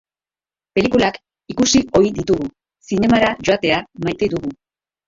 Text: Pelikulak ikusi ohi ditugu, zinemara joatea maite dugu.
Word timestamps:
Pelikulak 0.77 1.19
ikusi 1.55 1.83
ohi 2.01 2.11
ditugu, 2.17 2.51
zinemara 2.89 3.31
joatea 3.47 3.85
maite 4.07 4.35
dugu. 4.35 4.59